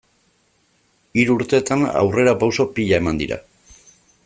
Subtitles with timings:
[1.23, 3.39] Hiru urtetan aurrerapauso pila eman dira.